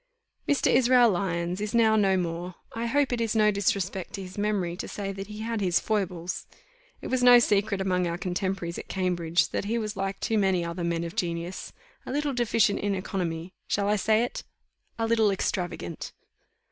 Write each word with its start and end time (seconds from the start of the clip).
Mr. 0.49 0.73
Israel 0.73 1.11
Lyons 1.11 1.61
is 1.61 1.75
now 1.75 1.95
no 1.95 2.17
more. 2.17 2.55
I 2.73 2.87
hope 2.87 3.13
it 3.13 3.21
is 3.21 3.35
no 3.35 3.51
disrespect 3.51 4.13
to 4.13 4.23
his 4.23 4.35
memory 4.35 4.75
to 4.77 4.87
say 4.87 5.11
that 5.11 5.27
he 5.27 5.41
had 5.41 5.61
his 5.61 5.79
foibles. 5.79 6.47
It 7.01 7.09
was 7.09 7.21
no 7.21 7.37
secret 7.37 7.79
among 7.79 8.07
our 8.07 8.17
contemporaries 8.17 8.79
at 8.79 8.87
Cambridge 8.87 9.49
that 9.49 9.65
he 9.65 9.77
was 9.77 9.95
like 9.95 10.19
too 10.19 10.39
many 10.39 10.65
other 10.65 10.83
men 10.83 11.03
of 11.03 11.15
genius, 11.15 11.71
a 12.03 12.11
little 12.11 12.33
deficient 12.33 12.79
in 12.79 12.95
economy 12.95 13.53
shall 13.67 13.87
I 13.87 13.95
say 13.95 14.23
it? 14.23 14.43
a 14.97 15.05
little 15.05 15.29
extravagant. 15.29 16.13